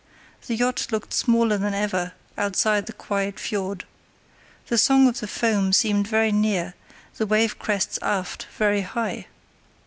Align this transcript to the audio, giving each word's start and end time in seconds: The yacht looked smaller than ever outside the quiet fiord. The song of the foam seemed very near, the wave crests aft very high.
The 0.47 0.55
yacht 0.55 0.87
looked 0.89 1.13
smaller 1.13 1.59
than 1.59 1.75
ever 1.75 2.13
outside 2.35 2.87
the 2.87 2.91
quiet 2.91 3.39
fiord. 3.39 3.85
The 4.65 4.79
song 4.79 5.07
of 5.07 5.19
the 5.19 5.27
foam 5.27 5.73
seemed 5.73 6.07
very 6.07 6.31
near, 6.31 6.73
the 7.17 7.27
wave 7.27 7.59
crests 7.59 7.99
aft 8.01 8.47
very 8.57 8.81
high. 8.81 9.27